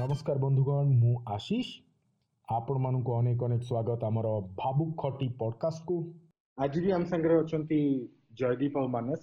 [0.00, 1.68] ନମସ୍କାର ବନ୍ଧୁଗଣ ମୁଁ ଆଶିଷ
[2.58, 4.28] ଆପଣମାନଙ୍କୁ ଅନେକ ଅନେକ ସ୍ୱାଗତ ଆମର
[4.60, 5.96] ଭାବୁକ ଖଟି ପଡକାଷ୍ଟକୁ
[6.66, 7.78] ଆଜି ବି ଆମ ସାଙ୍ଗରେ ଅଛନ୍ତି
[8.42, 9.22] ଜୟଦୀପ ଆଉ ମାନସ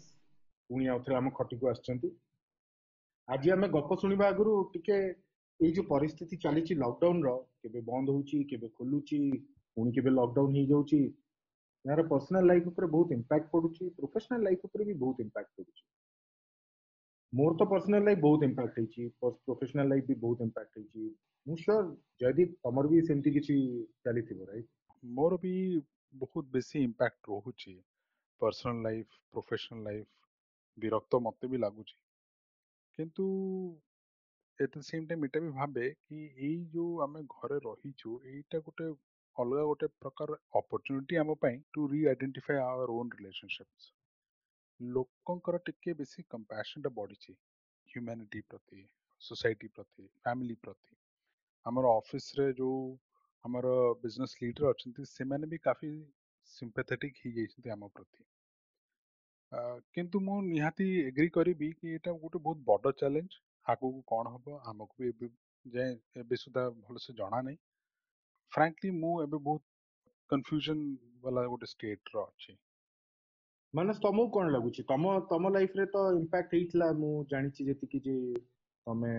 [0.74, 2.10] ପୁଣି ଆଉ ଥରେ ଆମ ଖଟିକୁ ଆସିଛନ୍ତି
[3.38, 4.98] ଆଜି ଆମେ ଗପ ଶୁଣିବା ଆଗରୁ ଟିକେ
[5.66, 7.36] ଏଇ ଯୋଉ ପରିସ୍ଥିତି ଚାଲିଛି ଲକଡାଉନର
[7.66, 9.20] କେବେ ବନ୍ଦ ହଉଛି କେବେ ଖୋଲୁଛି
[9.80, 11.02] ପୁଣି କେବେ ଲକଡାଉନ ହେଇଯାଉଛି
[11.88, 15.86] ଏହାର ପର୍ସନାଲ ଲାଇଫ ଉପରେ ବହୁତ ଇମ୍ପାକ୍ଟ ପଡୁଛି ପ୍ରୋଫେସନାଲ ଲାଇଫ ଉପରେ ବି ବହୁତ ଇମ୍ପାକ୍ଟ ପଡୁଛି
[17.38, 19.06] ମୋର ତ ପର୍ସନାଲ ଲାଇଫ ବହୁତ ଇମ୍ପାକ୍ଟ ହେଇଛି
[19.48, 21.08] ପ୍ରୋଫେସନାଲ ଲାଇଫ ବି ବହୁତ ଇମ୍ପାକ୍ଟ ହେଇଛି
[21.50, 21.88] ମୁଁ ସିଓର
[22.24, 23.56] ଜୟଦୀପ ତମର ବି ସେମିତି କିଛି
[24.08, 25.52] ଚାଲିଥିବ ରାଇଟ ମୋର ବି
[26.22, 27.74] ବହୁତ ବେଶୀ ଇମ୍ପାକ୍ଟ ରହୁଛି
[28.46, 31.98] ପର୍ସନାଲ ଲାଇଫ ପ୍ରୋଫେସନାଲ ଲାଇଫ ବିରକ୍ତ ମୋତେ ବି ଲାଗୁଛି
[33.02, 33.28] କିନ୍ତୁ
[34.66, 38.90] ଏଟ୍ ଦ ସେମ୍ ଟାଇମ୍ ଏଇଟା ବି ଭାବେ କି ଏଇ ଯେଉଁ ଆମେ ଘରେ ରହିଛୁ ଏଇଟା ଗୋଟେ
[39.46, 43.94] ଅଲଗା ଗୋଟେ ପ୍ରକାର ଅପରଚୁନିଟି ଆମ ପାଇଁ ଟୁ ରି ଆଇଡେଣ୍ଟିଫାଏ ଆୱାର ଓନ୍ ରିଲେସନସିପ୍ସ
[44.96, 47.32] ଲୋକଙ୍କର ଟିକେ ବେଶୀ କମ୍ପାସନଟା ବଢ଼ିଛି
[47.92, 48.82] ହ୍ୟୁମାନିଟି ପ୍ରତି
[49.28, 50.94] ସୋସାଇଟି ପ୍ରତି ଫ୍ୟାମିଲି ପ୍ରତି
[51.72, 52.76] ଆମର ଅଫିସରେ ଯେଉଁ
[53.50, 53.72] ଆମର
[54.04, 55.90] ବିଜନେସ୍ ଲିଡର ଅଛନ୍ତି ସେମାନେ ବି କାଫି
[56.58, 58.24] ସିମ୍ପାଥେଟିକ୍ ହେଇଯାଇଛନ୍ତି ଆମ ପ୍ରତି
[59.58, 59.60] ଆ,
[59.96, 63.40] କିନ୍ତୁ ମୁଁ ନିହାତି ଏଗ୍ରି କରିବି କି ଏଇଟା ଗୋଟେ ବହୁତ ବଡ଼ ଚ୍ୟାଲେଞ୍ଜ
[63.76, 65.28] ଆଗକୁ କ'ଣ ହେବ ଆମକୁ ବି ଏବେ
[65.78, 67.58] ଯାଏଁ ଏବେ ସୁଦ୍ଧା ଭଲସେ ଜଣା ନାହିଁ
[68.58, 69.64] ଫ୍ରାଙ୍କଲି ମୁଁ ଏବେ ବହୁତ
[70.36, 70.86] କନଫ୍ୟୁଜନ୍
[71.28, 72.58] ବାଲା ଗୋଟେ ଷ୍ଟେଟ୍ର ଅଛି
[73.76, 78.14] ମାନସ ତମକୁ କଣ ଲାଗୁଛି ତମ ତମ ଲାଇଫରେ ତ ଇମ୍ପାକ୍ଟ ହେଇଥିଲା ମୁଁ ଜାଣିଛି ଯେତିକି ଯେ
[78.90, 79.12] ତମେ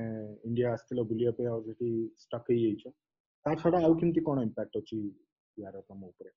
[0.48, 1.88] ଇଣ୍ଡିଆ ଆସିଥିଲ ବୁଲିବା ପାଇଁ ଆଉ ସେଠି
[2.22, 2.92] ଷ୍ଟକ୍ ହେଇଯାଇଛ
[3.48, 4.98] ତା ଛଡା ଆଉ କେମିତି କଣ ଇମ୍ପାକ୍ଟ ଅଛି
[5.62, 6.32] ୟାର ତମ ଉପରେ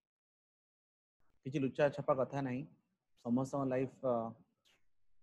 [1.45, 2.61] କିଛି ଲୁଚା ଛପା କଥା ନାହିଁ
[3.27, 4.15] ସମସ୍ତଙ୍କ ଲାଇଫ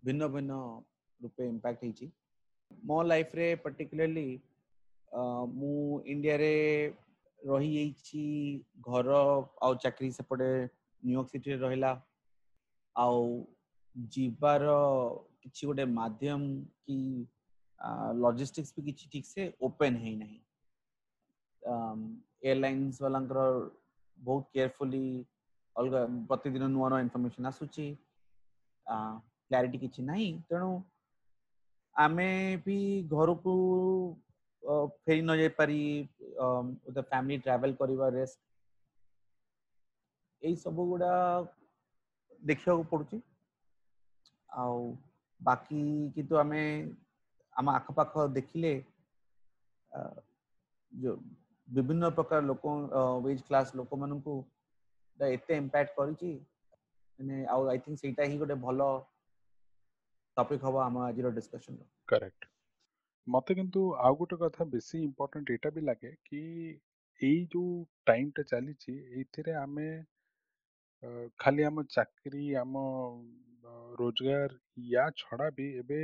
[0.09, 0.61] ଭିନ୍ନ ଭିନ୍ନ
[1.27, 2.09] ରୂପେ ଇମ୍ପାକ୍ଟ ହେଇଛି
[2.89, 4.28] ମୋ ଲାଇଫରେ ପର୍ଟିକୁଲାରଲି
[5.61, 5.77] ମୁଁ
[6.14, 6.53] ଇଣ୍ଡିଆରେ
[7.53, 8.25] ରହିଯାଇଛି
[8.89, 9.14] ଘର
[9.69, 11.92] ଆଉ ଚାକିରି ସେପଟେ ନ୍ୟୁୟର୍କ ସିଟିରେ ରହିଲା
[13.05, 14.63] आवार
[15.43, 16.43] किसी गोटे मध्यम
[16.87, 16.97] कि
[18.27, 21.87] लजिस्टिक्स भी किसी ठीक से ओपेन है ना
[22.47, 25.06] एयरलाइंस वाला बहुत केयरफुली
[25.78, 25.95] अलग
[26.28, 27.87] प्रतिदिन नुआ नुआ इनफर्मेसन आसूची
[28.91, 30.15] क्लारीटी किसी ना
[30.51, 30.71] तेणु
[32.06, 32.17] आम
[32.67, 33.55] भी घर को
[35.06, 35.83] फेरी न जापारी
[36.41, 38.25] फैमिली ट्रावेल कर
[40.67, 41.15] सब गुड़ा
[42.47, 43.19] ଦେଖିବାକୁ ପଡୁଛି
[44.65, 44.84] ଆଉ
[45.49, 45.81] ବାକି
[46.16, 46.62] କିନ୍ତୁ ଆମେ
[47.62, 48.72] ଆମ ଆଖପାଖ ଦେଖିଲେ
[51.77, 52.65] ବିଭିନ୍ନ ପ୍ରକାର ଲୋକ
[53.27, 54.34] ୱେଜ୍ କ୍ଲାସ୍ ଲୋକମାନଙ୍କୁ
[55.37, 58.88] ଏତେ ଇମ୍ପାକ୍ଟ କରିଛି ମାନେ ଆଉ ଆଇ ଥିଙ୍କ ସେଇଟା ହିଁ ଗୋଟେ ଭଲ
[60.41, 62.50] ଟପିକ୍ ହବ ଆମ ଆଜିର ଡିସ୍କସନର କରେକ୍ଟ
[63.37, 66.43] ମତେ କିନ୍ତୁ ଆଉ ଗୋଟେ କଥା ବେଶୀ ଇମ୍ପୋର୍ଟାଣ୍ଟ ଏଇଟା ବି ଲାଗେ କି
[67.31, 67.72] ଏଇ ଯୋଉ
[68.10, 69.88] ଟାଇମଟା ଚାଲିଛି ଏଇଥିରେ ଆମେ
[71.06, 71.09] ଅ,
[71.42, 72.75] ଖାଲି ଆମ ଚାକିରି, ଆମ
[73.70, 74.53] ଅ, ରୋଜଗାର
[74.86, 75.98] ୟା ଛଡ଼ା ବି ଏବେ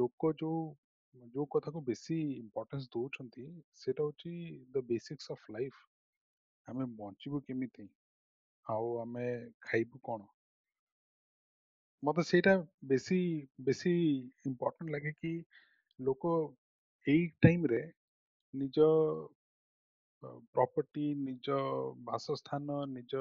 [0.00, 0.60] ଲୋକ ଯୋଉ
[1.36, 3.46] ଯୋଉ କଥାକୁ ବେଶୀ ଇମ୍ପୋର୍ଟାନ୍ସ ଦଉଛନ୍ତି
[3.80, 4.32] ସେଇଟା ହଉଛି
[4.76, 5.74] ଦ ବେସିକ୍ସ ଅଫ ଲାଇଫ।
[6.72, 7.86] ଆମେ ବଞ୍ଚିବୁ କେମିତି?
[8.74, 9.26] ଆଉ ଆମେ
[9.70, 10.20] ଖାଇବୁ କଣ?
[12.08, 12.54] ମତେ ସେଇଟା
[12.94, 13.20] ବେଶୀ
[13.70, 13.92] ବେଶୀ
[14.52, 15.32] ଇମ୍ପୋର୍ଟାଣ୍ଟ ଲାଗେ କି
[16.10, 16.36] ଲୋକ
[17.16, 17.82] ଏଇ ଟାଇମରେ
[18.62, 18.78] ନିଜ
[20.54, 21.46] ପ୍ରପର୍ଟି, ନିଜ
[22.10, 23.14] ବାସସ୍ଥାନ, ନିଜ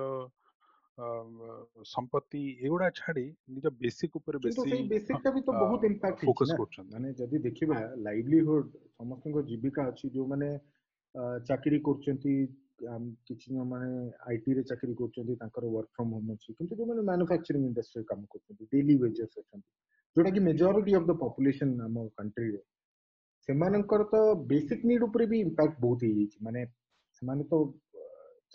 [0.97, 3.23] ସମ୍ପତ୍ତି ଏଗୁଡା ଛାଡି
[3.55, 8.69] ନିଜ ବେସିକ ଉପରେ ବେଶୀ ବେସିକଟା ବି ତ ବହୁତ ଇମ୍ପାକ୍ଟ ଫୋକସ୍ କରୁଛନ୍ତି ମାନେ ଯଦି ଦେଖିବା ଲାଇଭଲିହୁଡ୍
[9.01, 10.47] ସମସ୍ତଙ୍କ ଜୀବିକା ଅଛି ଯୋଉମାନେ
[11.49, 12.35] ଚାକିରି କରୁଛନ୍ତି
[13.27, 13.89] କିଛି ମାନେ
[14.29, 18.95] ଆଇଟିରେ ଚାକିରି କରୁଛନ୍ତି ତାଙ୍କର ୱାର୍କ ଫ୍ରମ୍ ହୋମ୍ ଅଛି କିନ୍ତୁ ଯୋଉମାନେ ମାନୁଫ୍ୟାକ୍ଚରିଂ ଇଣ୍ଡଷ୍ଟ୍ରିରେ କାମ କରୁଛନ୍ତି ଡେଲି
[19.03, 19.71] ୱେଜେସ୍ ଅଛନ୍ତି
[20.19, 22.61] ଯୋଉଟାକି ମେଜରିଟି ଅଫ୍ ଦ ପପୁଲେସନ୍ ଆମ କଣ୍ଟ୍ରିରେ
[23.49, 24.23] ସେମାନଙ୍କର ତ
[24.53, 26.63] ବେସିକ ନିଡ୍ ଉପରେ ବି ଇମ୍ପାକ୍ଟ ବହୁତ ହେଇଯାଇଛି ମାନେ
[27.19, 27.59] ସେମାନେ ତ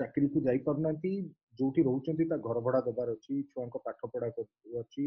[0.03, 1.13] ଚାକିରିକୁ ଯାଇପାରୁନାହାନ୍ତି
[1.61, 4.29] ଯୋଉଠି ରହୁଛନ୍ତି ତା ଘର ଭଡ଼ା ଦେବାର ଅଛି ଛୁଆଙ୍କ ପାଠ ପଢା
[4.83, 5.05] ଅଛି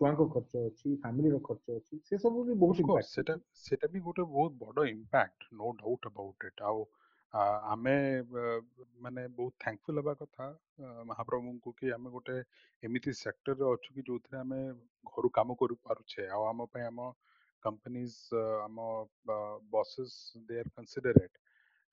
[0.00, 3.36] ଛୁଆଙ୍କ ଖର୍ଚ୍ଚ ଅଛି ଫ୍ୟାମିଲିର ଖର୍ଚ୍ଚ ଅଛି ସେ ସବୁ ବି ବହୁତ ସେଟା
[3.66, 6.84] ସେଟା ବି ଗୋଟେ ବହୁତ ବଡ impact no doubt about it ଆଉ
[7.76, 7.94] ଆମେ
[9.06, 10.50] ମାନେ ବହୁତ ଥ୍ୟାଙ୍କଫୁଲ ହେବା କଥା
[11.12, 12.36] ମହାପ୍ରଭୁଙ୍କୁ କି ଆମେ ଗୋଟେ
[12.90, 14.60] ଏମିତି ସେକ୍ଟରରେ ଅଛୁ କି ଯୋଉଥିରେ ଆମେ
[15.14, 17.08] ଘରୁ କାମ କରିପାରୁଛେ ଆଉ ଆମ ପାଇଁ ଆମ
[17.68, 18.86] କମ୍ପାନୀଜ ଆମ
[19.76, 20.20] ବସେସ୍
[20.52, 21.42] ଦେ ଆର୍ କନସିଡରେଟ୍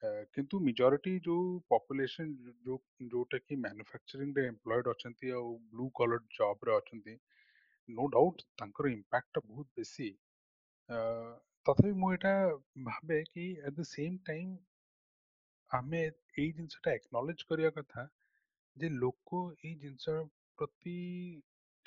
[0.02, 1.34] अ, किंतु मेजॉरिटी जो
[1.72, 2.32] पॉपुलेशन
[2.68, 2.76] जो
[3.12, 7.14] ଯୋଉଟା କି ମ୍ୟାନୁଫ୍ୟାକ୍ଚରିଂ ରେ ଏମ୍ପ୍ଲଏଡ୍ ଅଛନ୍ତି ଆଉ ବ୍ଲୁ କଲର୍ ଜବ୍ ରେ ଅଛନ୍ତି
[8.00, 10.08] ନୋ ଡାଉଟ୍ ତାଙ୍କର impact ଟା ବହୁତ ବେଶୀ
[10.98, 11.00] ଅ,
[11.70, 12.32] ତଥାପି ମୁଁ ଏଇଟା
[12.90, 14.52] ଭାବେ କି ଆଟ୍ ଦ ସେମ୍ ଟାଇମ୍
[15.82, 18.04] ଆମେ ଏଇ ଜିନିଷଟା ଏକ୍ନଲେଜ୍ କରିବା କଥା
[18.86, 20.18] ଯେ ଲୋକ ଏଇ ଜିନିଷ
[20.64, 20.98] ପ୍ରତି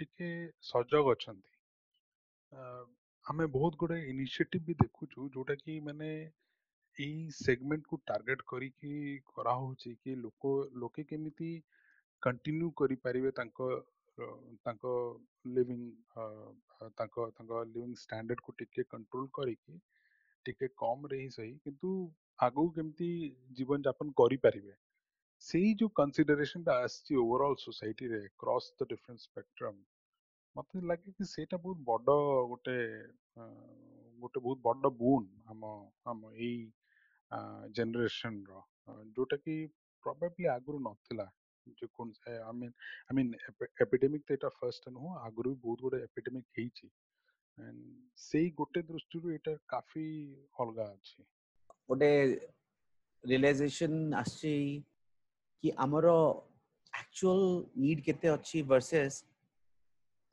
[0.04, 0.30] ଟିକେ
[0.72, 1.52] ସଜାଗ ଅଛନ୍ତି
[2.58, 2.64] ଅ,
[3.34, 6.10] ଆମେ ବହୁତ ଗୁଡେ ଇନିସିଏଟିଭ୍ ବି ଦେଖୁଛୁ ଯୋଉଟା କି ମାନେ
[7.04, 8.92] ଏଇ ସେଗମେଣ୍ଟ କୁ ଟାର୍ଗେଟ କରିକି
[9.34, 10.52] କରାହଉଛି କି ଲୋକ
[10.84, 11.48] ଲୋକେ କେମିତି
[12.26, 13.66] କଣ୍ଟିନ୍ୟୁ କରିପାରିବେ ତାଙ୍କ
[14.68, 14.92] ତାଙ୍କ
[15.56, 15.82] ଲିଭିଂ
[17.00, 19.74] ତାଙ୍କ ତାଙ୍କ ଲିଭିଂ ଷ୍ଟାଣ୍ଡାର୍ଡକୁ ଟିକେ କଣ୍ଟ୍ରୋଲ କରିକି
[20.48, 21.90] ଟିକେ କମରେ ହିଁ ସହି କିନ୍ତୁ
[22.46, 23.10] ଆଗକୁ କେମିତି
[23.60, 24.74] ଜୀବନଯାପନ କରିପାରିବେ
[25.50, 29.78] ସେଇ ଯୋଉ କନସିଡରେସନଟା ଆସିଛି ଓଭରଅଲ୍ ସୋସାଇଟିରେ କ୍ରସ୍ ଦ ଡିଫରେଣ୍ଟ ସ୍ପେକ୍ଟ୍ରମ୍
[30.60, 32.16] ମତେ ଲାଗେ କି ସେଇଟା ବହୁତ ବଡ଼
[32.54, 32.76] ଗୋଟେ
[34.24, 35.74] ଗୋଟେ ବହୁତ ବଡ଼ ବୁନ୍ ଆମ
[36.12, 36.54] ଆମ ଏଇ
[37.76, 38.58] జనరేషన్‌లో.
[38.90, 39.54] ఆహ్, ଯେଉଁଟାକି
[40.02, 41.26] ପ୍ରବେବଲି ଆଗରୁ ନଥିଲା।
[41.78, 42.74] ଯେ କୌଣସି I mean
[43.10, 43.30] I mean
[43.84, 46.86] epidemic ତ ଏଇଟା ଫାର୍ଷ୍ଟ ନୁହଁ। ଆଗରୁ ବି ବହୁତ ଗୁଡାଏ ଏପିଡେମିକ୍ ହେଇଛି।
[47.62, 47.78] ଆଣ୍ଡ
[48.26, 50.06] ସେଇ ଗୋଟେ ଦୃଷ୍ଟିରୁ ଏଇଟା କାଫି
[50.62, 51.18] ଅଲଗା ଅଛି।
[51.90, 52.10] ଗୋଟେ
[53.30, 54.54] ରିଅଲାଇଜେସନ୍ ଆସିଛି
[55.60, 56.06] କି ଆମର
[57.00, 57.40] ଆକ୍ଚୁଆଲ
[57.82, 59.16] ନିଡ୍ କେତେ ଅଛି ଭର୍ସେସ୍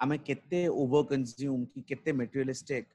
[0.04, 2.88] ଆମେ କେତେ ଓଭର କନଜ୍ୟୁମ୍ କି କେତେ ମେଟେରିଆଲିଷ୍ଟିକ୍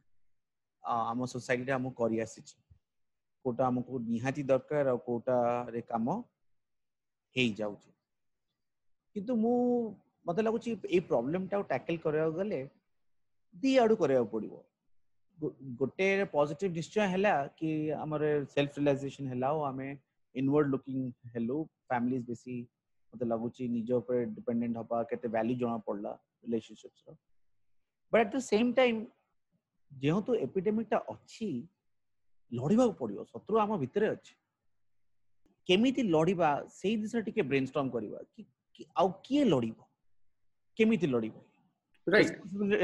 [1.12, 2.54] ଆମ ସୋସାଇଟିରେ ଆମକୁ କରିଆସିଛି
[3.48, 6.06] କୋଉଟା ଆମକୁ ନିହାତି ଦରକାର ଆଉ କୋଉଟାରେ କାମ
[7.36, 7.90] ହେଇଯାଉଛି
[9.14, 9.54] କିନ୍ତୁ ମୁଁ
[10.28, 12.58] ମୋତେ ଲାଗୁଛି ଏଇ ପ୍ରୋବ୍ଲେମଟାକୁ ଟ୍ୟାକେଲ୍ କରିବାକୁ ଗଲେ
[13.62, 14.54] ଦି ଆଡ଼ୁ କରିବାକୁ ପଡ଼ିବ
[15.80, 16.06] ଗୋଟେ
[16.36, 17.68] ପଜିଟିଭ ନିଶ୍ଚୟ ହେଲା କି
[18.04, 18.22] ଆମର
[18.54, 19.88] ସେଲ୍ଫ ରିଲାଇଜେସନ୍ ହେଲା ଆଉ ଆମେ
[20.40, 20.98] ଇନୱାର୍ଡ ଲୁକିଂ
[21.34, 21.58] ହେଲୁ
[21.88, 22.56] ଫ୍ୟାମିଲିଜ୍ ବେଶୀ
[23.10, 26.12] ମୋତେ ଲାଗୁଛି ନିଜ ଉପରେ ଡିପେଣ୍ଡେଣ୍ଟ ହବା କେତେ ଭ୍ୟାଲ୍ୟୁ ଜଣା ପଡ଼ିଲା
[26.42, 27.10] ରିଲେସନସିପ୍ସର
[28.12, 28.98] but at the same time
[30.02, 31.48] ଯେହେତୁ ଏପିଡେମିକ୍ଟା ଅଛି
[32.56, 34.34] ଲଢ଼ିବାକୁ ପଡିବ ଶତ୍ରୁ ଆମ ଭିତରେ ଅଛି
[35.70, 36.48] କେମିତି ଲଢ଼ିବା
[36.80, 39.86] ସେଇ ଦିଶରେ ଟିକେ ବ୍ରେନ୍ ଷ୍ଟ୍ରଙ୍ଗ କରିବା କି ଆଉ କିଏ ଲଢ଼ିବ
[40.80, 41.36] କେମିତି ଲଢ଼ିବ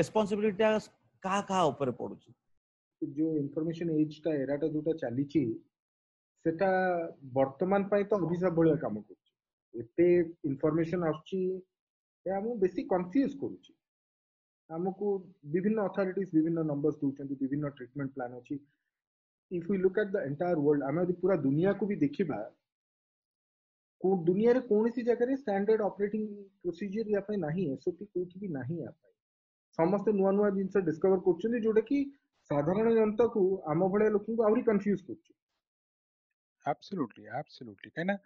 [0.00, 0.70] ରେସ୍ପନ୍ସିବିଲିଟିଟା
[1.26, 2.30] କାହା କାହା ଉପରେ ପଡୁଛି
[3.20, 5.42] ଯୋଉ ଇନଫର୍ମେସନ ଏଜଟା ଏରାଟା ଯୋଉଟା ଚାଲିଛି
[6.46, 6.70] ସେଟା
[7.38, 10.06] ବର୍ତ୍ତମାନ ପାଇଁ ତ ଅଭିଶାପ ଭଳିଆ କାମ କରୁଛି ଏତେ
[10.50, 11.40] ଇନଫର୍ମେସନ ଆସୁଛି
[12.26, 13.72] ଏହା ଆମକୁ ବେଶୀ କନଫ୍ୟୁଜ୍ କରୁଛି
[14.78, 15.06] ଆମକୁ
[15.54, 18.56] ବିଭିନ୍ନ ଅଥରିଟିଜ ବିଭିନ୍ନ ନମ୍ବର ଦେଉଛନ୍ତି ବିଭିନ୍ନ ଟ୍ରିଟମେଣ୍ଟ ପ୍ଲାନ୍ ଅଛି
[19.50, 22.38] if we look at the entire world ଆମେ ଯଦି ପୁରା ଦୁନିଆକୁ ବି ଦେଖିବା
[24.04, 26.24] କୋଉ ଦୁନିଆରେ କୌଣସି ଜାଗାରେ ଷ୍ଟାଣ୍ଡାର୍ଡ ଅପରେଟିଂ
[26.66, 29.14] ପ୍ରୋସିଜିଅର ୟା ପାଇଁ ନାହିଁ ଏସଓପି କୋଉଠି ବି ନାହିଁ ୟା ପାଇଁ
[29.78, 32.00] ସମସ୍ତେ ନୂଆ ନୂଆ ଜିନିଷ ଡିସ୍କଭର କରୁଛନ୍ତି ଯୋଉଟା କି
[32.52, 33.42] ସାଧାରଣ ଜନତାକୁ
[33.74, 35.30] ଆମ ଭଳିଆ ଲୋକଙ୍କୁ ଆହୁରି କନଫ୍ୟୁଜ କରୁଛି
[36.74, 38.16] ଆବସଲ୍ୟୁଟଲି ଆବସଲ୍ୟୁଟଲି କାହିଁକିନା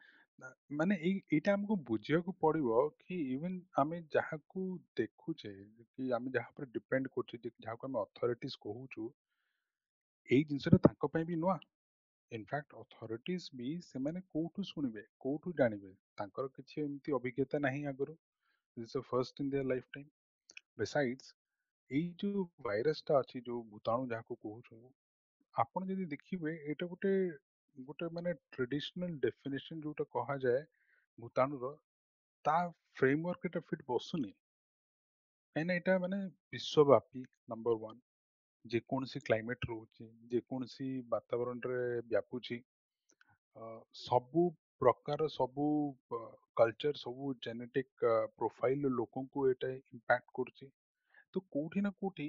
[0.80, 4.66] ମାନେ ଏଇ ଏଇଟା ଆମକୁ ବୁଝିବାକୁ ପଡିବ କି ଇଭେନ୍ ଆମେ ଯାହାକୁ
[5.02, 5.54] ଦେଖୁଛେ
[5.94, 9.06] କି ଆମେ ଯାହା ଉପରେ ଡିପେଣ୍ଡ କରୁଛେ ଯାହାକୁ ଆମେ ଅଥରିଟିଜ କହୁଛୁ
[10.36, 11.52] ଏଇ ଜିନିଷଟା ତାଙ୍କ ପାଇଁ ବି ନୂଆ
[12.38, 18.16] ଇନଫ୍ୟାକ୍ଟ ଅଥରିଟିଜ୍ ବି ସେମାନେ କୋଉଠୁ ଶୁଣିବେ କୋଉଠୁ ଜାଣିବେ ତାଙ୍କର କିଛି ଏମିତି ଅଭିଜ୍ଞତା ନାହିଁ ଆଗରୁ
[18.80, 20.10] this first in their lifetime
[20.82, 21.32] besides
[22.00, 24.80] ଏଇ ଯୋଉ ଭାଇରସଟା ଅଛି ଯୋଉ ଭୂତାଣୁ ଯାହାକୁ କହୁଛୁ
[25.64, 27.12] ଆପଣ ଯଦି ଦେଖିବେ ଏଇଟା ଗୋଟେ
[27.90, 30.62] ଗୋଟେ ମାନେ ଟ୍ରେଡିସନାଲ ଡେଫିନେସନ ଯୋଉଟା କୁହାଯାଏ
[31.24, 31.72] ଭୂତାଣୁର
[32.50, 32.58] ତା
[32.98, 36.20] ଫ୍ରେମୱାର୍କ ଏଟା ଫିଟ୍ ବସୁନି କାହିଁକିନା ଏଇଟା ମାନେ
[36.54, 38.04] ବିଶ୍ୱବ୍ୟାପୀ ନମ୍ବର ୱାନ୍
[38.72, 41.76] ଯେକୌଣସି କ୍ଲାଇମେଟ୍ ରହୁଛି ଯେକୌଣସି ବାତାବରଣରେ
[42.12, 42.56] ବ୍ୟାପୁଛି
[43.56, 43.68] ଅ,
[44.04, 44.46] ସବୁ
[44.84, 45.66] ପ୍ରକାର ସବୁ
[46.60, 48.04] କଲଚର ସବୁ ଜେନେଟିକ୍
[48.40, 50.70] ପ୍ରୋଫାଇଲ ଲୋକଙ୍କୁ ଏଇଟା ଇମ୍ପାକ୍ଟ କରୁଛି
[51.36, 52.26] ତ କୋଉଠି ନା କୋଉଠି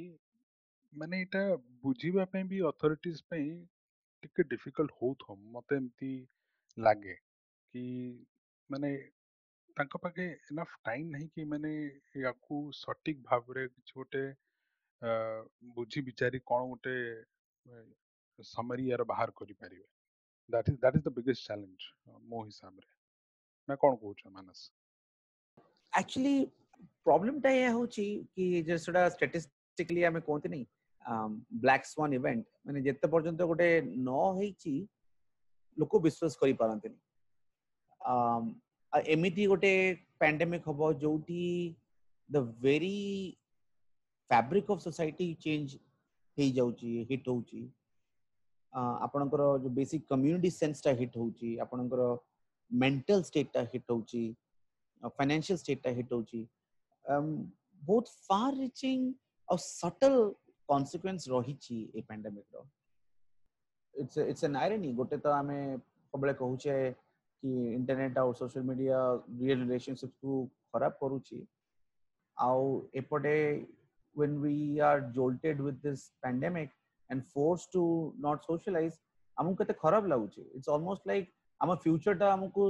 [1.04, 1.44] ମାନେ ଏଇଟା
[1.88, 3.48] ବୁଝିବା ପାଇଁ ବି ଅଥରିଟିଜ ପାଇଁ
[4.28, 6.12] ଟିକେ ଡିଫିକଲ୍ଟ ହଉଥିବ ମତେ ଏମିତି
[6.90, 7.16] ଲାଗେ
[7.74, 7.86] କି
[8.76, 8.92] ମାନେ
[9.82, 11.74] ତାଙ୍କ ପାଖେ ଏନଫ୍ ଟାଇମ୍ ନାହିଁ କି ମାନେ
[12.28, 14.24] ୟାକୁ ସଠିକ ଭାବରେ କିଛି ଗୋଟେ
[15.02, 16.94] ବୁଝି ବିଚାରି କ'ଣ ଗୋଟେ
[18.50, 19.88] ସମରି ୟାର ବାହାର କରିପାରିବେ
[20.54, 21.88] that is that is the biggest challenge
[22.34, 22.92] ମୋ ହିସାବରେ
[23.70, 24.60] ନା କ'ଣ କହୁଛ ମାନସ
[26.00, 26.34] ଆକ୍ଚୁଆଲି
[27.10, 28.06] ପ୍ରୋବ୍ଲେମଟା ଏହା ହେଉଛି
[28.38, 28.44] କି
[28.86, 30.66] ସେଟା ଷ୍ଟାଟିଷ୍ଟିକାଲି ଆମେ କୁହନ୍ତି ନାହିଁ
[31.66, 34.74] ବ୍ଲାକ୍ ସ୍ୱାନ୍ ଇଭେଣ୍ଟ ମାନେ ଯେତେ ପର୍ଯ୍ୟନ୍ତ ଗୋଟେ ନ ହେଇଛି
[35.84, 37.00] ଲୋକ ବିଶ୍ୱାସ କରିପାରନ୍ତିନି
[39.16, 39.74] ଏମିତି ଗୋଟେ
[40.24, 41.44] ପ୍ୟାଣ୍ଡେମିକ ହବ ଯୋଉଠି
[42.36, 42.38] the
[42.68, 42.98] very
[44.34, 45.74] fabric of society change
[46.40, 47.68] हो जाउची हिट होउची
[48.82, 51.30] आपणकर बेसिक कम्युनिटी सेंसटा हिट हो
[51.62, 52.04] आपणकर
[52.76, 54.32] स्टेट स्टेटटा हिट होउची
[55.18, 56.46] फाइनेंशियल स्टेटटा हिट होउची
[57.10, 59.12] बहुत far reaching
[59.52, 60.22] a subtle
[60.68, 62.62] consequence रहिची A pandemic
[64.02, 65.60] it's it's an irony गोटे तो आमे
[66.12, 66.92] सबले कहूचे
[67.42, 69.00] कि इंटरनेट आउ सोशल मीडिया
[69.42, 71.44] रिलेशनशिप को खराब करूची
[72.50, 72.64] आउ
[74.22, 74.54] when we
[74.90, 76.70] are jolted with this pandemic
[77.10, 77.84] and forced to
[78.28, 78.98] not socialize
[79.42, 81.28] ଆମକୁ କେତେ ଖରାପ ଲାଗୁଛି ଇଟ୍ସ ଅଲମୋଷ୍ଟ ଲାଇକ୍
[81.66, 82.64] ଆମ ଫ୍ୟୁଚରଟା ଆମକୁ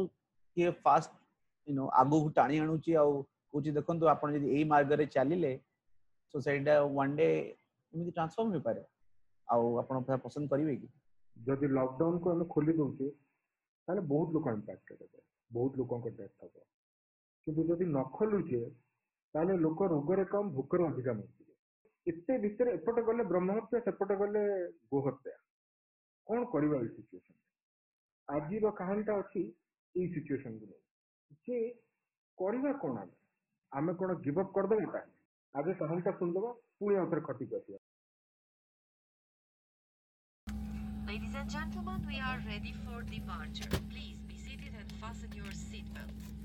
[0.58, 1.16] କିଏ ଫାଷ୍ଟ
[1.70, 3.14] ୟୁ ନୋ ଆଗକୁ ଟାଣି ଆଣୁଛି ଆଉ
[3.54, 5.52] କହୁଛି ଦେଖନ୍ତୁ ଆପଣ ଯଦି ଏଇ ମାର୍ଗରେ ଚାଲିଲେ
[6.34, 8.84] ସୋସାଇଟିଟା ୱାନ୍ ଡେ ଏମିତି ଟ୍ରାନ୍ସଫର୍ମ ହେଇପାରେ
[9.56, 10.88] ଆଉ ଆପଣ ତାହା ପସନ୍ଦ କରିବେ କି
[11.50, 15.26] ଯଦି ଲକଡାଉନକୁ ଆମେ ଖୋଲି ଦଉଛେ ତାହେଲେ ବହୁତ ଲୋକ ଇମ୍ପାକ୍ଟେଡ୍ ହେବେ
[15.60, 16.54] ବହୁତ ଲୋକଙ୍କ ଡେଥ୍ ହବ
[17.48, 18.62] କିନ୍ତୁ ଯଦି ନ ଖୋଲୁଛେ
[19.36, 24.44] ତାହେଲେ ଲୋକ ରୋଗରେ କମ ଭୋକରେ ଅଧିକା ମରୁଥିବେ ଏତେ ଭିତରେ ଏପଟେ ଗଲେ ବ୍ରହ୍ମହତ୍ୟା ସେପଟେ ଗଲେ
[24.96, 25.36] ଗୋହତ୍ୟା
[26.30, 27.36] କ'ଣ କରିବା ଏଇ ସିଚୁଏସନ
[28.40, 29.42] ଆଜିର କାହାଣୀଟା ଅଛି
[30.00, 31.62] ଏଇ ସିଚୁଏସନକୁ ନେଇ ଯେ
[32.44, 33.16] କରିବା କ'ଣ ଆମେ
[33.82, 35.16] ଆମେ କ'ଣ ଗିଭଅପ୍ କରିଦେବା ତାହେଲେ
[35.62, 37.82] ଆଗେ କାହାଣୀଟା ଶୁଣିଦେବା ପୁଣି ଆଉ ଥରେ ଖଟିକି ଆସିବା
[41.12, 43.72] Ladies and gentlemen, we are ready for departure.
[43.94, 46.36] Please be seated and fasten your seatbelts.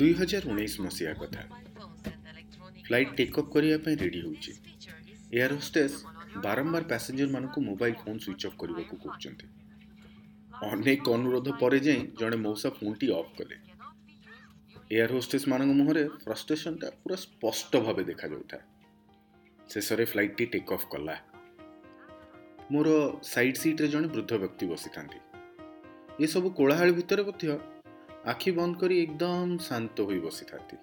[0.00, 1.42] ଦୁଇ ହଜାର ଉଣେଇଶ ମସିହା କଥା
[2.86, 4.52] ଫ୍ଲାଇଟ୍ ଟେକ୍ ଅଫ୍ କରିବା ପାଇଁ ରେଡ଼ି ହେଉଛି
[5.38, 5.96] ଏୟାର ହୋଷ୍ଟେସ୍
[6.44, 9.46] ବାରମ୍ବାର ପ୍ୟାସେଞ୍ଜରମାନଙ୍କୁ ମୋବାଇଲ୍ ଫୋନ୍ ସୁଇଚ୍ ଅଫ୍ କରିବାକୁ କହୁଛନ୍ତି
[10.72, 13.56] ଅନେକ ଅନୁରୋଧ ପରେ ଯାଇ ଜଣେ ମଉସା ଫୋନ୍ଟି ଅଫ୍ କଲେ
[14.94, 18.62] ଏୟାର ହୋଷ୍ଟେସ୍ମାନଙ୍କ ମୁହଁରେ ଫ୍ରଷ୍ଟ୍ରେସନ୍ଟା ପୁରା ସ୍ପଷ୍ଟ ଭାବେ ଦେଖାଯାଉଥାଏ
[19.72, 21.16] ଶେଷରେ ଫ୍ଲାଇଟ୍ଟି ଟେକ୍ ଅଫ୍ କଲା
[22.72, 22.88] ମୋର
[23.32, 25.18] ସାଇଡ୍ ସିଟ୍ରେ ଜଣେ ବୃଦ୍ଧ ବ୍ୟକ୍ତି ବସିଥାନ୍ତି
[26.26, 27.46] ଏସବୁ କୋଳାହଳ ଭିତରେ ମଧ୍ୟ
[28.30, 30.76] ଆଖି ବନ୍ଦ କରି ଏକଦମ ଶାନ୍ତ ହୋଇ ବସିଥାନ୍ତି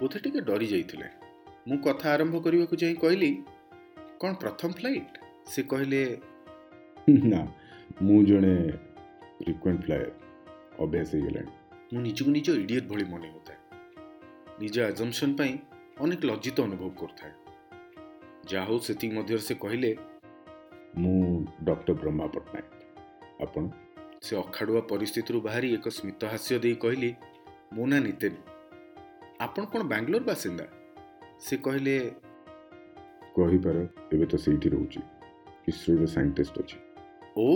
[0.00, 1.06] ବୋଧେ ଟିକେ ଡରି ଯାଇଥିଲେ
[1.70, 3.30] ମୁଁ କଥା ଆରମ୍ଭ କରିବାକୁ ଯାଇ କହିଲି
[4.24, 5.14] କ'ଣ ପ୍ରଥମ ଫ୍ଲାଇଟ୍
[5.52, 6.00] ସେ କହିଲେ
[7.32, 7.40] ନା
[8.08, 8.52] ମୁଁ ଜଣେ
[9.40, 10.12] ଫ୍ରିକ୍ୱେଣ୍ଟ ଫ୍ଲାୟର
[10.84, 11.50] ଅଭ୍ୟାସ ହେଇଗଲାଣି
[11.94, 13.58] ମୁଁ ନିଜକୁ ନିଜ ଇଡ଼ିଏଟ୍ ଭଳି ମନେ ହେଉଥାଏ
[14.62, 15.52] ନିଜ ଆଜମ୍ପସନ୍ ପାଇଁ
[16.04, 17.32] ଅନେକ ଲଜ୍ଜିତ ଅନୁଭବ କରୁଥାଏ
[18.52, 19.90] ଯାହା ହଉ ସେତିକି ମଧ୍ୟରେ ସେ କହିଲେ
[21.02, 21.14] ମୁଁ
[21.68, 23.62] ଡକ୍ଟର ବ୍ରହ୍ମା ପଟ୍ଟନାୟକ ଆପଣ
[24.28, 27.08] ସେ ଅଖାଡ଼ୁଆ ପରିସ୍ଥିତିରୁ ବାହାରି ଏକ ସ୍ମିତ ହାସ୍ୟ ଦେଇ କହିଲି
[27.76, 28.36] ମୋ ନାଁ ନିତେନ୍
[29.46, 30.66] ଆପଣ କ'ଣ ବାଙ୍ଗାଲୋର ବାସିନ୍ଦା
[31.44, 31.94] ସେ କହିଲେ
[33.38, 33.78] କହିପାର
[34.14, 35.00] ଏବେ ତ ସେଇଠି ରହୁଛି
[35.72, 36.76] ଇସ୍ରୋରେ ସାଇଣ୍ଟିଷ୍ଟ ଅଛି
[37.46, 37.48] ଓ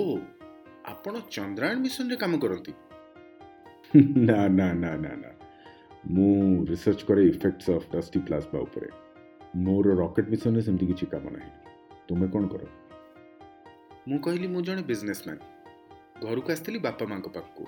[0.93, 2.73] ଆପଣ ଚନ୍ଦ୍ରାୟଣ ମିଶନରେ କାମ କରନ୍ତି
[4.29, 5.31] ନା ନା ନା ନା ନା
[6.15, 6.33] ମୁଁ
[6.71, 8.89] ରିସର୍ଚ୍ଚ କରେ ଇଫେକ୍ଟସ୍ ଅଫ୍ ଡଷ୍ଟି ପ୍ଲାଜମା ଉପରେ
[9.65, 11.53] ମୋର ରକେଟ୍ ମିଶନରେ ସେମିତି କିଛି କାମ ନାହିଁ
[12.09, 12.65] ତୁମେ କ'ଣ କର
[14.09, 15.41] ମୁଁ କହିଲି ମୁଁ ଜଣେ ବିଜନେସମ୍ୟାନ୍
[16.23, 17.65] ଘରକୁ ଆସିଥିଲି ବାପା ମାଆଙ୍କ ପାଖକୁ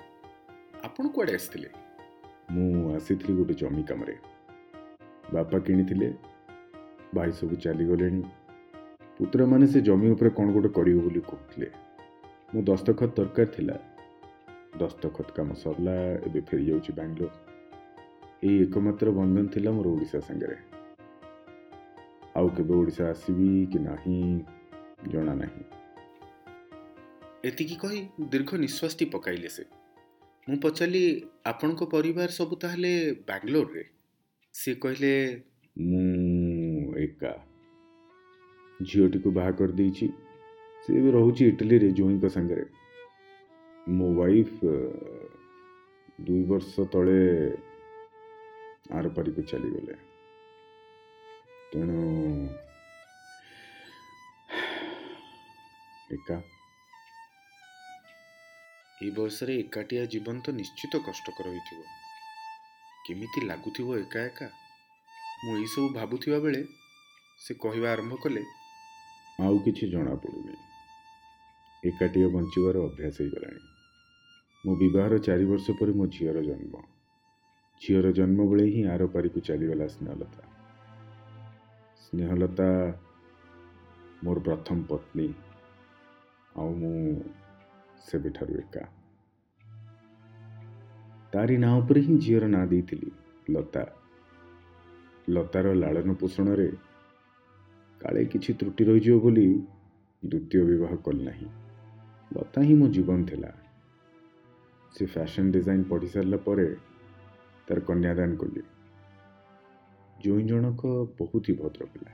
[0.87, 1.69] ଆପଣ କୁଆଡ଼େ ଆସିଥିଲେ
[2.57, 4.13] ମୁଁ ଆସିଥିଲି ଗୋଟେ ଜମି କାମରେ
[5.35, 6.07] ବାପା କିଣିଥିଲେ
[7.17, 8.21] ଭାଇ ସବୁ ଚାଲିଗଲେଣି
[9.17, 11.69] ପୁତ୍ରମାନେ ସେ ଜମି ଉପରେ କ'ଣ ଗୋଟେ କରିବ ବୋଲି କହୁଥିଲେ
[12.53, 13.75] ମୁଁ ଦସ୍ତଖତ ଦରକାର ଥିଲା
[14.83, 15.97] ଦସ୍ତଖତ କାମ ସରିଲା
[16.29, 17.33] ଏବେ ଫେରିଯାଉଛି ବାଙ୍ଗଲୋର
[18.49, 20.57] ଏଇ ଏକମାତ୍ର ବନ୍ଧନ ଥିଲା ମୋର ଓଡ଼ିଶା ସାଙ୍ଗରେ
[22.39, 24.17] ଆଉ କେବେ ଓଡ଼ିଶା ଆସିବି କି ନାହିଁ
[25.15, 25.65] ଜଣା ନାହିଁ
[27.47, 27.99] ଏତିକି କହି
[28.31, 29.63] ଦୀର୍ଘ ନିଶ୍ୱାସଟି ପକାଇଲେ ସେ
[30.51, 31.03] ମୁଁ ପଚାରିଲି
[31.51, 32.91] ଆପଣଙ୍କ ପରିବାର ସବୁ ତାହେଲେ
[33.29, 33.83] ବାଙ୍ଗଲୋରରେ
[34.59, 35.11] ସିଏ କହିଲେ
[35.89, 37.31] ମୁଁ ଏକା
[38.89, 40.07] ଝିଅଟିକୁ ବାହା କରିଦେଇଛି
[40.83, 42.65] ସେ ଏବେ ରହୁଛି ଇଟାଲୀରେ ଜୋଇଙ୍କ ସାଙ୍ଗରେ
[44.01, 44.57] ମୋ ୱାଇଫ୍
[46.27, 47.17] ଦୁଇ ବର୍ଷ ତଳେ
[48.99, 49.95] ଆରପାରିକୁ ଚାଲିଗଲେ
[51.71, 51.97] ତେଣୁ
[56.17, 56.35] ଏକା
[59.05, 61.83] ଏଇ ବୟସରେ ଏକାଟିଆ ଜୀବନ ତ ନିଶ୍ଚିତ କଷ୍ଟକର ହୋଇଥିବ
[63.07, 66.61] କେମିତି ଲାଗୁଥିବ ଏକା ଏକା ମୁଁ ଏଇସବୁ ଭାବୁଥିବା ବେଳେ
[67.43, 68.43] ସେ କହିବା ଆରମ୍ଭ କଲେ
[69.49, 70.57] ଆଉ କିଛି ଜଣାପଡ଼ୁନି
[71.91, 73.63] ଏକାଟିଆ ବଞ୍ଚିବାର ଅଭ୍ୟାସ ହୋଇଗଲାଣି
[74.65, 76.83] ମୋ ବିବାହର ଚାରି ବର୍ଷ ପରେ ମୋ ଝିଅର ଜନ୍ମ
[77.85, 80.43] ଝିଅର ଜନ୍ମ ବେଳେ ହିଁ ଆର ପାରିକୁ ଚାଲିଗଲା ସ୍ନେହଲତା
[82.07, 82.69] ସ୍ନେହଲତା
[84.25, 85.27] ମୋର ପ୍ରଥମ ପତ୍ନୀ
[86.63, 86.99] ଆଉ ମୁଁ
[88.05, 88.83] ସେବେଠାରୁ ଏକା
[91.35, 93.09] ତାରି ନାଁ ଉପରେ ହିଁ ଝିଅର ନାଁ ଦେଇଥିଲି
[93.55, 93.83] ଲତା
[95.37, 96.67] ଲତାର ଲାଳନ ପୋଷଣରେ
[98.03, 99.45] କାଳେ କିଛି ତ୍ରୁଟି ରହିଯିବ ବୋଲି
[100.29, 101.49] ଦ୍ୱିତୀୟ ବିବାହ କଲି ନାହିଁ
[102.37, 103.51] ଲତା ହିଁ ମୋ ଜୀବନ ଥିଲା
[104.95, 106.67] ସେ ଫ୍ୟାସନ୍ ଡିଜାଇନ୍ ପଢ଼ି ସାରିଲା ପରେ
[107.67, 108.63] ତାର କନ୍ୟାଦାନ କଲି
[110.25, 110.83] ଜୋଇଁ ଜଣକ
[111.21, 112.11] ବହୁତ ହି ଭଦ୍ର ପିଲା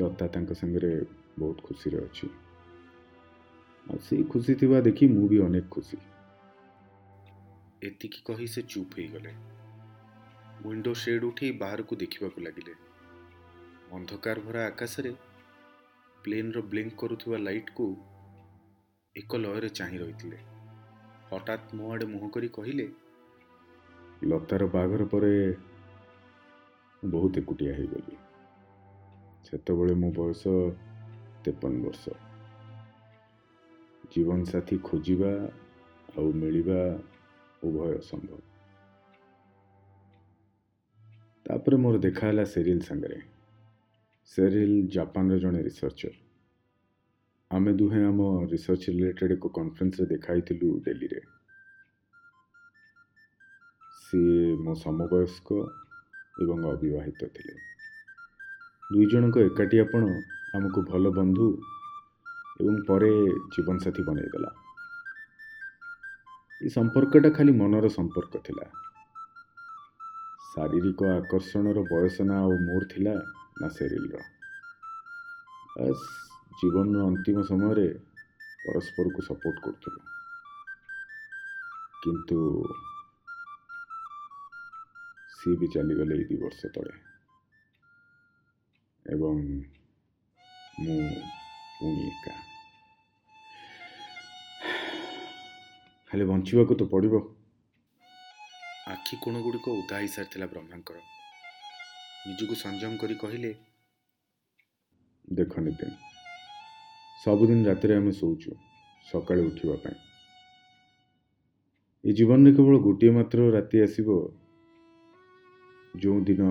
[0.00, 0.92] ଲତା ତାଙ୍କ ସାଙ୍ଗରେ
[1.40, 2.28] ବହୁତ ଖୁସିରେ ଅଛି
[3.90, 5.96] ଆଉ ସେଇ ଖୁସି ଥିବା ଦେଖି ମୁଁ ବି ଅନେକ ଖୁସି
[7.88, 9.32] ଏତିକି କହି ସେ ଚୁପ୍ ହୋଇଗଲେ
[10.66, 12.74] ୱିଣ୍ଡୋ ସେଡ୍ ଉଠାଇ ବାହାରକୁ ଦେଖିବାକୁ ଲାଗିଲେ
[13.96, 15.12] ଅନ୍ଧକାର ଭରା ଆକାଶରେ
[16.26, 17.86] ପ୍ଲେନ୍ର ବ୍ଲିଙ୍କ କରୁଥିବା ଲାଇଟ୍କୁ
[19.22, 20.38] ଏକ ଲୟରେ ଚାହିଁ ରହିଥିଲେ
[21.34, 22.86] ହଠାତ୍ ମୋ ଆଡ଼େ ମୁହଁ କରି କହିଲେ
[24.30, 25.34] ଲତାର ବାହାଘର ପରେ
[27.10, 28.20] ମୁଁ ବହୁତ ଏକୁଟିଆ ହୋଇଗଲି
[29.50, 30.60] ସେତେବେଳେ ମୋ ବୟସ
[31.44, 32.22] ତେପନ ବର୍ଷ
[34.14, 35.28] ଜୀବନସାଥୀ ଖୋଜିବା
[36.20, 36.80] ଆଉ ମିଳିବା
[37.68, 38.40] ଉଭୟ ସମ୍ଭବ
[41.46, 43.18] ତାପରେ ମୋର ଦେଖା ହେଲା ସେରିଲ ସାଙ୍ଗରେ
[44.34, 46.12] ସେରିଲ ଜାପାନର ଜଣେ ରିସର୍ଚର
[47.60, 51.20] ଆମେ ଦୁହେଁ ଆମ ରିସର୍ଚ ରିଲେଟେଡ଼୍ ଏକ କନଫରେନ୍ସରେ ଦେଖା ହେଇଥିଲୁ ଡେଲିରେ
[54.04, 55.62] ସିଏ ମୋ ସମବୟସ୍କ
[56.44, 57.54] ଏବଂ ଅବିବାହିତ ଥିଲେ
[58.92, 60.02] ଦୁଇ ଜଣଙ୍କ ଏକାଠି ଆପଣ
[60.60, 61.48] ଆମକୁ ଭଲ ବନ୍ଧୁ
[62.62, 63.06] ଏବଂ ପରେ
[63.54, 64.48] ଜୀବନସାଥୀ ବନେଇଦେଲା
[66.66, 68.66] ଏ ସମ୍ପର୍କଟା ଖାଲି ମନର ସମ୍ପର୍କ ଥିଲା
[70.50, 73.14] ଶାରୀରିକ ଆକର୍ଷଣର ବୟସ ନା ଆଉ ମୋର ଥିଲା
[73.62, 74.22] ନା ସେରିଲର
[75.78, 76.04] ବାସ୍
[76.60, 77.88] ଜୀବନର ଅନ୍ତିମ ସମୟରେ
[78.66, 80.00] ପରସ୍ପରକୁ ସପୋର୍ଟ କରୁଥିଲୁ
[82.04, 82.38] କିନ୍ତୁ
[85.38, 86.94] ସିଏ ବି ଚାଲିଗଲେ ଏଇ ଦୁଇ ବର୍ଷ ତଳେ
[89.16, 89.42] ଏବଂ
[90.84, 91.02] ମୁଁ
[91.76, 92.32] ପୁଣି ଏକା
[96.12, 97.18] ହେଲେ ବଞ୍ଚିବାକୁ ତ ପଡ଼ିବ
[98.94, 100.98] ଆଖି କୋଣ ଗୁଡ଼ିକ ଉଦା ହେଇସାରିଥିଲା ବ୍ରହ୍ମାଙ୍କର
[102.28, 103.50] ନିଜକୁ ସଂଯମ କରି କହିଲେ
[105.38, 105.86] ଦେଖ ନିତ୍ୟ
[107.22, 108.50] ସବୁଦିନ ରାତିରେ ଆମେ ଶୋଉଛୁ
[109.10, 109.96] ସକାଳେ ଉଠିବା ପାଇଁ
[112.10, 114.08] ଏ ଜୀବନରେ କେବଳ ଗୋଟିଏ ମାତ୍ର ରାତି ଆସିବ
[116.04, 116.42] ଯେଉଁଦିନ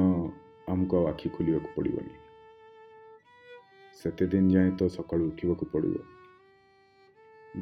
[0.77, 2.13] ଆମକୁ ଆଉ ଆଖି ଖୋଲିବାକୁ ପଡ଼ିବନି
[4.01, 6.03] ସେତେଦିନ ଯାଏଁ ତ ସକାଳୁ ଉଠିବାକୁ ପଡ଼ିବ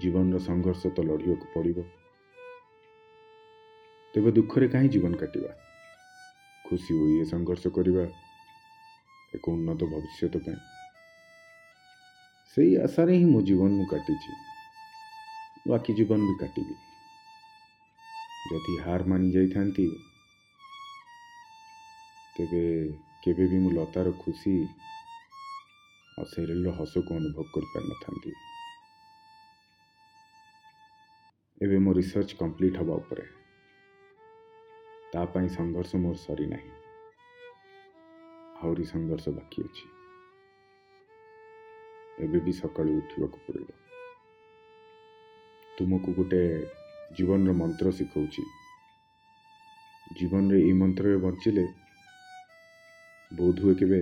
[0.01, 1.83] ଜୀବନର ସଂଘର୍ଷ ତ ଲଢ଼ିବାକୁ ପଡ଼ିବ
[4.15, 5.53] ତେବେ ଦୁଃଖରେ କାହିଁ ଜୀବନ କାଟିବା
[6.67, 8.03] ଖୁସି ହୋଇ ଏ ସଂଘର୍ଷ କରିବା
[9.37, 10.59] ଏକ ଉନ୍ନତ ଭବିଷ୍ୟତ ପାଇଁ
[12.51, 14.35] ସେଇ ଆଶାରେ ହିଁ ମୋ ଜୀବନ ମୁଁ କାଟିଛି
[15.73, 16.77] ବାକି ଜୀବନ ବି କାଟିବି
[18.51, 19.87] ଯଦି ହାର ମାନି ଯାଇଥାନ୍ତି
[22.37, 22.61] ତେବେ
[23.25, 28.37] କେବେ ବି ମୁଁ ଲତାର ଖୁସି ଆଉ ଶରୀରର ହସକୁ ଅନୁଭବ କରିପାରିନଥାନ୍ତି
[31.65, 33.23] ଏବେ ମୋ ରିସର୍ଚ୍ଚ କମ୍ପ୍ଲିଟ୍ ହେବା ଉପରେ
[35.13, 36.71] ତା ପାଇଁ ସଂଘର୍ଷ ମୋର ସରିନାହିଁ
[38.59, 39.89] ଆହୁରି ସଂଘର୍ଷ ବାକି ଅଛି
[42.27, 43.75] ଏବେ ବି ସକାଳୁ ଉଠିବାକୁ ପଡ଼ିବ
[45.79, 46.41] ତୁମକୁ ଗୋଟେ
[47.19, 48.45] ଜୀବନର ମନ୍ତ୍ର ଶିଖାଉଛି
[50.21, 51.65] ଜୀବନରେ ଏଇ ମନ୍ତ୍ରରେ ବଞ୍ଚିଲେ
[53.41, 53.99] ବୋଧହୁଏ କେବେ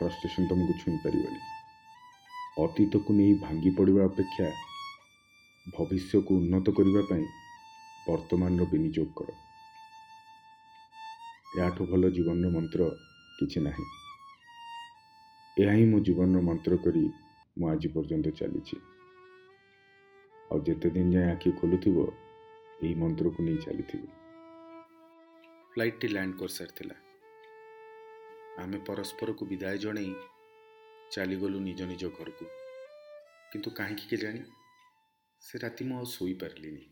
[0.00, 1.44] ଫ୍ରଷ୍ଟ୍ରେସନ୍ ତୁମକୁ ଛୁଇଁ ପାରିବନି
[2.66, 4.48] ଅତୀତକୁ ନେଇ ଭାଙ୍ଗି ପଡ଼ିବା ଅପେକ୍ଷା
[5.76, 7.24] ଭବିଷ୍ୟକୁ ଉନ୍ନତ କରିବା ପାଇଁ
[8.08, 9.30] ବର୍ତ୍ତମାନର ବିନିଯୋଗ କର
[11.58, 12.86] ଏହାଠୁ ଭଲ ଜୀବନର ମନ୍ତ୍ର
[13.38, 13.86] କିଛି ନାହିଁ
[15.62, 17.04] ଏହା ହିଁ ମୋ ଜୀବନର ମନ୍ତ୍ର କରି
[17.60, 18.76] ମୁଁ ଆଜି ପର୍ଯ୍ୟନ୍ତ ଚାଲିଛି
[20.52, 21.96] ଆଉ ଯେତେଦିନ ଯାଏଁ ଆଖି ଖୋଲୁଥିବ
[22.82, 24.08] ଏହି ମନ୍ତ୍ରକୁ ନେଇ ଚାଲିଥିବି
[25.72, 26.96] ଫ୍ଲାଇଟ୍ଟି ଲ୍ୟାଣ୍ଡ କରିସାରିଥିଲା
[28.62, 30.12] ଆମେ ପରସ୍ପରକୁ ବିଦାୟ ଜଣାଇ
[31.16, 32.46] ଚାଲିଗଲୁ ନିଜ ନିଜ ଘରକୁ
[33.50, 34.40] କିନ୍ତୁ କାହିଁକି କେଜାଣି
[35.46, 36.84] Se ratimo sui Berlini.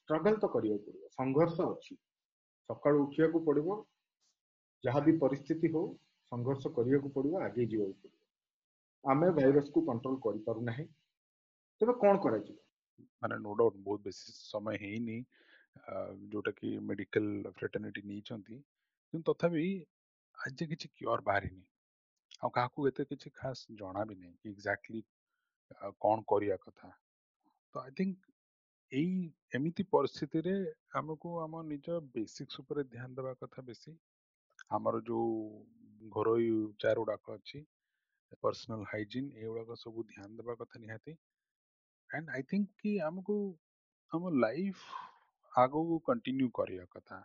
[0.00, 1.96] Struggle ତ କରିବାକୁ ପଡ଼ିବ ସଂଘର୍ଷ ଅଛି
[2.70, 3.76] ସକାଳୁ ଉଠିବାକୁ ପଡ଼ିବ
[4.88, 5.84] ଯାହା ବି ପରିସ୍ଥିତି ହଉ
[6.32, 10.88] ସଂଘର୍ଷ କରିବାକୁ ପଡ଼ିବ ଆଗେଇ ଯିବାକୁ ପଡ଼ିବ ଆମେ ଭାଇରସକୁ କଣ୍ଟ୍ରୋଲ କରିପାରୁନାହିଁ
[11.78, 15.18] ତେବେ କ'ଣ କରାଯିବ ମାନେ ନୋ ଡାଉଟ୍ ବହୁତ ବେଶୀ ସମୟ ହେଇନି
[16.36, 18.62] ଯୋଉଟାକି ମେଡିକାଲ ଫ୍ରେଟର୍ନିଟି ନେଇଛନ୍ତି
[19.18, 19.62] तथापि
[20.46, 21.46] आज किसी क्योर बाहर
[22.42, 25.02] बाहरी आते कि खास जना भी नहीं कि एक्जाक्टली
[26.00, 26.90] कौन करिया कथा
[27.74, 28.14] तो आई थिंक
[28.94, 29.24] यही
[29.56, 30.40] एमती परिस्थिति
[30.98, 33.96] आम को आम निज बेसिक्स ध्यान देवा कथा बेसी
[34.78, 35.18] आमर जो
[36.10, 37.64] घर उपचार गुड़ाक अच्छी
[38.42, 41.16] पर्सनल हाइजीन युवाक सब ध्यान देवा कथा निहाती
[42.14, 44.84] एंड आई थिंक कि आम को लाइफ
[45.58, 47.20] आग को कंटिन्यू करिया कथा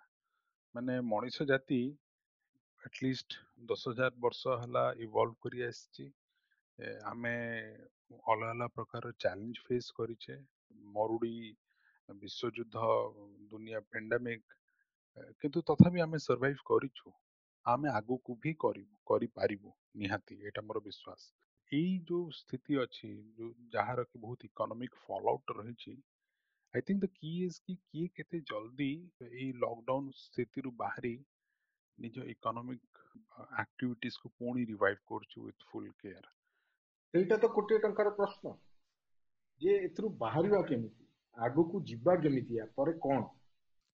[0.75, 1.75] ମାନେ ମଣିଷ ଜାତି
[2.88, 3.35] ଆଟଲିଷ୍ଟ
[3.67, 6.05] ଦଶ ହଜାର ବର୍ଷ ହେଲା ଇଭଲ୍ଭ କରି ଆସିଛି
[7.11, 7.31] ଆମେ
[8.33, 10.35] ଅଲଗା ଅଲଗା ପ୍ରକାର ଚ୍ୟାଲେଞ୍ଜ ଫେସ୍ କରିଛେ
[10.97, 11.31] ମରୁଡ଼ି
[12.23, 12.77] ବିଶ୍ୱଯୁଦ୍ଧ
[13.53, 14.51] ଦୁନିଆ ପେଣ୍ଡାମିକ୍
[15.45, 17.13] କିନ୍ତୁ ତଥାପି ଆମେ ସର୍ଭାଇଭ୍ କରିଛୁ
[17.75, 19.71] ଆମେ ଆଗକୁ ବି କରିବୁ କରିପାରିବୁ
[20.03, 25.95] ନିହାତି ଏଇଟା ମୋର ବିଶ୍ୱାସ ଏଇ ଯୋଉ ସ୍ଥିତି ଅଛି ଯୋଉ ଯାହାର କି ବହୁତ ଇକୋନୋମିକ୍ ଫଲ୍ ରହିଛି
[26.75, 28.88] I think the key is कि କିଏ କେତେ ଜଲ୍ଦି
[29.27, 31.11] ଏଇ ଲକଡାଉନ୍ ସ୍ଥିତିରୁ ବାହାରି
[32.05, 32.99] ନିଜ ଇକୋନୋମିକ୍
[33.63, 36.27] ଆକ୍ଟିଭିଟିଜକୁ ପୁଣି ରିଭାଇଭ୍ କରୁଛି ୱିଥ୍ ଫୁଲ୍ କେୟାର
[37.13, 38.53] ସେଇଟା ତ କୋଟିଏ ଟଙ୍କାର ପ୍ରଶ୍ନ
[39.65, 41.07] ଯେ ଏଥିରୁ ବାହାରିବା କେମିତି
[41.49, 43.23] ଆଗକୁ ଯିବା କେମିତି ୟା ପରେ କ'ଣ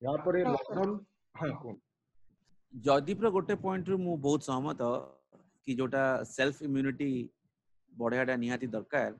[0.09, 0.95] ୟା ପରେ ଲକଡାଉନ୍
[1.41, 4.91] ହଁ କୁହନ୍ତୁ ଜୟଦୀପର ଗୋଟେ ପଏଣ୍ଟରୁ ମୁଁ ବହୁତ ସହମତ
[5.63, 6.03] କି ଯୋଉଟା
[6.35, 7.11] ସେଲ୍ଫ ଇମ୍ୟୁନିଟି
[8.03, 9.19] ବଢେଇବାଟା ନିହାତି ଦରକାର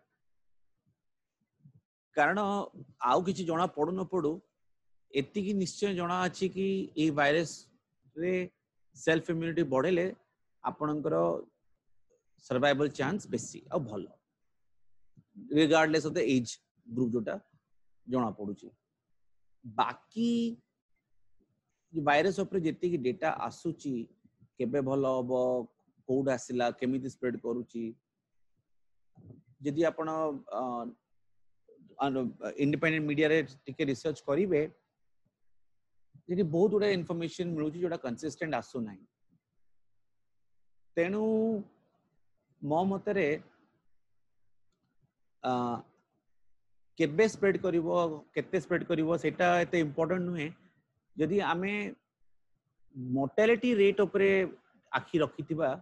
[2.18, 2.38] କାରଣ
[3.12, 4.32] ଆଉ କିଛି ଜଣା ପଡୁ ନ ପଡୁ
[5.22, 6.66] ଏତିକି ନିଶ୍ଚୟ ଜଣା ଅଛି କି
[7.04, 8.34] ଏଇ ଭାଇରସରେ
[9.04, 10.06] ସେଲ୍ଫ ଇମ୍ୟୁନିଟି ବଢେଇଲେ
[10.72, 11.20] ଆପଣଙ୍କର
[12.48, 14.04] ସର୍ଭାଇଭାଲ ଚାନ୍ସ ବେଶୀ ଆଉ ଭଲ
[15.60, 16.52] regardless of the age
[16.96, 17.36] group ଯୋଉଟା
[18.12, 18.68] ଜଣା ପଡୁଛି
[19.82, 20.32] ବାକି
[22.10, 23.94] ଭାଇରସ୍ ଉପରେ ଯେତିକି ଡେଟା ଆସୁଛି
[24.60, 25.38] କେବେ ଭଲ ହବ
[26.10, 27.86] କୋଉଠୁ ଆସିଲା କେମିତି ସ୍ପ୍ରେଡ୍ କରୁଛି
[29.66, 30.08] ଯଦି ଆପଣ
[32.08, 32.20] અનો
[32.66, 34.62] ઇન્ડિપેન્ડન્ટ મીડિયા રે ટીકે રિસર્ચ કરીબે
[36.40, 39.02] જે બહુત બડા ઇન્ફોર્મેશન મિલુ છી જોડા કન્સિસ્ટન્ટ આસુ નહી
[41.00, 41.22] તેણુ
[42.72, 43.28] મોમતરે
[45.52, 45.78] આ
[47.00, 47.96] કે બે સ્પ્રેડ કરીબો
[48.38, 50.50] કેતે સ્પ્રેડ કરીબો સેટા ઇત ઇમ્પોર્ટન્ટ ન હોય
[51.22, 51.74] જોદી અમે
[53.18, 54.32] મોર્ટેલિટી રેટ ઓપરે
[54.96, 55.74] આખી રાખીતિબા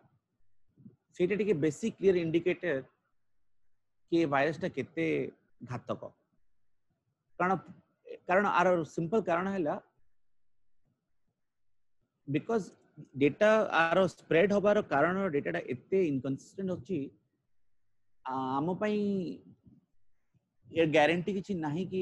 [1.17, 2.77] સેટા ટીકે બેસિકલીયર ઇન્ડિકેટર
[4.11, 5.05] કે વાયરસ તા કેતે
[5.67, 6.05] घातक
[7.39, 7.55] कारण
[8.27, 9.77] कारण आर सिंपल कारण है
[12.33, 12.69] बिकज
[13.19, 13.49] डेटा
[13.81, 16.99] आर स्प्रेड हबार कारण डेटाटा एत इनकनसीस्टेन्ट अच्छी
[18.33, 18.97] आमपाई
[20.77, 22.01] ये ग्यारंटी किसी ना कि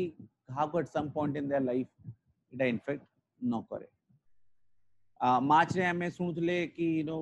[0.49, 1.87] at some point in their life
[2.53, 3.03] इटा इनफेक्ट
[3.43, 3.87] न करे
[5.51, 7.17] मार्च रे आम शुणुले कि नो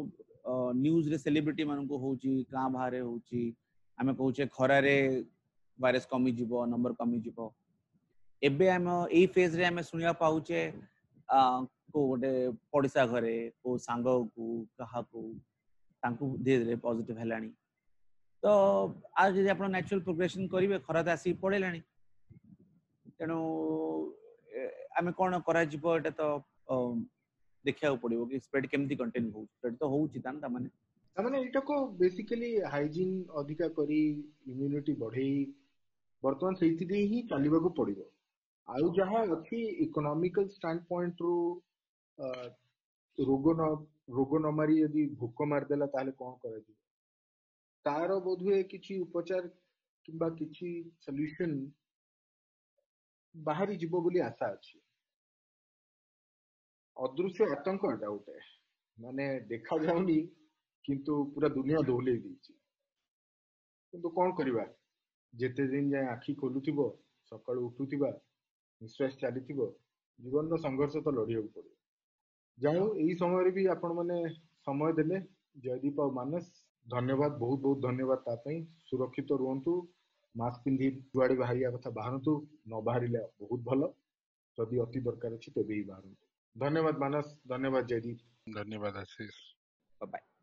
[0.82, 3.22] न्यूज रे सेलिब्रिटी मान को हूँ क्या बाहर हूँ
[4.04, 4.98] आम कहे खरारे
[5.84, 7.48] ভাইরস কমিଯିব ନମ୍ବର କମିଯିବ
[8.50, 10.62] ଏବେ ଆମେ ଏଇ ଫେଜ୍ରେ ଆମେ ଶୁଣିବାକୁ ପାଉଛେ
[11.96, 12.32] କୋଉ ଗୋଟେ
[12.76, 13.34] ପଡିଶା ଘରେ
[13.64, 14.50] କୋଉ ସାଙ୍ଗକୁ
[14.84, 15.24] କାହାକୁ
[16.06, 17.50] ତାଙ୍କୁ ଧୀରେ ଧୀରେ ପଜିଟିଭ ହେଲାଣି
[18.46, 18.54] ତ
[19.24, 21.82] ଆଉ ଯଦି ଆପଣ ନ୍ୟାଚୁରାଲ ପ୍ରୋଗ୍ରେସନ କରିବେ ଖରା ତ ଆସିକି ପଳେଇଲାଣି
[23.20, 23.40] ତେଣୁ
[25.02, 26.30] ଆମେ କ'ଣ କରାଯିବ ଏଇଟା ତ
[27.68, 30.70] ଦେଖିବାକୁ ପଡିବ କି ସ୍ପ୍ରେଡ୍ କେମିତି କଣ୍ଟେନ୍ ହଉଛି ସ୍ପ୍ରେଡ୍ ତ ହଉଛି ତାହେଲେ ତାମାନେ
[31.18, 34.00] ତାମାନେ ଏଇଟାକୁ ବେସିକାଲି ହାଇଜିନ୍ ଅଧିକା କରି
[34.54, 35.36] ଇମ୍ୟୁନିଟି ବଢେଇ
[36.24, 38.00] ବର୍ତ୍ତମାନ ସେଇଥିରେ ହିଁ ଚାଲିବାକୁ ପଡିବ
[38.76, 41.34] ଆଉ ଯାହା ଅଛି ଇକୋନୋମିକାଲ ଷ୍ଟାଣ୍ଡ ପଏଣ୍ଟରୁ
[43.32, 43.68] ରୋଗ ନ
[44.20, 46.78] ରୋଗ ନ ମାରି ଯଦି ଭୋକ ମାରିଦେଲା ତାହେଲେ କ'ଣ କରାଯିବ
[47.88, 49.52] ତାର ବୋଧହୁଏ କିଛି ଉପଚାର
[50.08, 50.70] କିମ୍ବା କିଛି
[51.08, 51.56] ସଲ୍ୟୁସନ୍
[53.50, 54.76] ବାହାରି ଯିବ ବୋଲି ଆଶା ଅଛି
[57.08, 58.38] ଅଦୃଶ୍ୟ ଆତଙ୍କ ଏଇଟା ଗୋଟେ
[59.08, 59.24] ମାନେ
[59.54, 60.18] ଦେଖାଯାଉନି
[60.90, 62.54] କିନ୍ତୁ ପୁରା ଦୁନିଆ ଦୋହଲେଇ ଦେଇଛି
[63.92, 64.66] କିନ୍ତୁ କ'ଣ କରିବା
[65.42, 66.84] ଯେତେଦିନ ଯାଏ ଆଖି ଖୋଲୁଥିବ,
[67.30, 68.10] ସକାଳୁ ଉଠୁଥିବା,
[68.84, 69.68] ନିଶ୍ୱାସ ଚାଲିଥିବ,
[70.26, 71.74] ଜୀବନର ସଂଘର୍ଷ ତ ଲଢ଼ିବାକୁ ପଡ଼ିବ।
[72.64, 74.16] ଯାହାହେଉ ଏଇ ସମୟରେ ବି ଆପଣମାନେ
[74.68, 75.18] ସମୟ ଦେଲେ
[75.66, 76.44] ଜୟଦୀପ ଆଉ ମାନସ
[76.96, 78.58] ଧନ୍ୟବାଦ ବହୁତ ବହୁତ ଧନ୍ୟବାଦ ତା ପାଇଁ
[78.92, 79.74] ସୁରକ୍ଷିତ ରୁହନ୍ତୁ
[80.44, 82.34] ମାସ୍କ ପିନ୍ଧି ଯୁଆଡ଼େ ବାହାରିବା କଥା ବାହାରନ୍ତୁ
[82.70, 83.82] ନ ବାହାରିଲେ ବହୁତ ଭଲ
[84.60, 86.24] ଯଦି ଅତି ଦରକାର ଅଛି ତେବେ ହିଁ ବାହାରନ୍ତୁ
[86.66, 88.20] ଧନ୍ୟବାଦ ମାନସ ଧନ୍ୟବାଦ ଜୟଦୀପ
[88.60, 90.35] ଧନ୍ୟବାଦ ଆଶିଷ ବାଏ